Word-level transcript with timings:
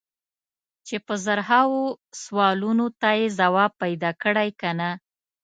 چې 0.87 0.95
په 1.05 1.13
زرهاوو 1.25 1.83
سوالونو 2.21 2.85
ته 2.99 3.09
یې 3.19 3.27
ځواب 3.39 3.71
پیدا 3.83 4.11
کړی 4.23 4.49
که 4.59 4.69
نه. 4.79 4.89